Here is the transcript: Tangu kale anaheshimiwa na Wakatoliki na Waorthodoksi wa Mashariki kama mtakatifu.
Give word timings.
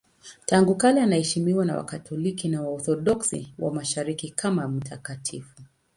Tangu 0.45 0.75
kale 0.75 1.01
anaheshimiwa 1.01 1.65
na 1.65 1.77
Wakatoliki 1.77 2.49
na 2.49 2.61
Waorthodoksi 2.61 3.53
wa 3.59 3.73
Mashariki 3.73 4.29
kama 4.31 4.67
mtakatifu. 4.67 5.57